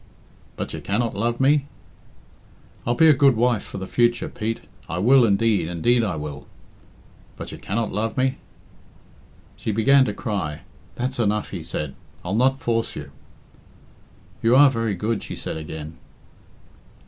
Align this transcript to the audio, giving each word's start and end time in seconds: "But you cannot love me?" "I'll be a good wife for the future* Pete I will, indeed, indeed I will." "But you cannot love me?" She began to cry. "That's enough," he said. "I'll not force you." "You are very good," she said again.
"But 0.55 0.73
you 0.73 0.81
cannot 0.81 1.13
love 1.15 1.39
me?" 1.39 1.67
"I'll 2.87 2.95
be 2.95 3.07
a 3.07 3.13
good 3.13 3.35
wife 3.35 3.61
for 3.61 3.77
the 3.77 3.85
future* 3.85 4.29
Pete 4.29 4.61
I 4.89 4.97
will, 4.97 5.23
indeed, 5.23 5.67
indeed 5.67 6.03
I 6.03 6.15
will." 6.15 6.47
"But 7.37 7.51
you 7.51 7.59
cannot 7.59 7.91
love 7.91 8.17
me?" 8.17 8.39
She 9.57 9.71
began 9.71 10.05
to 10.05 10.13
cry. 10.15 10.61
"That's 10.95 11.19
enough," 11.19 11.51
he 11.51 11.61
said. 11.61 11.93
"I'll 12.25 12.33
not 12.33 12.59
force 12.59 12.95
you." 12.95 13.11
"You 14.41 14.55
are 14.55 14.71
very 14.71 14.95
good," 14.95 15.21
she 15.21 15.35
said 15.35 15.55
again. 15.55 15.97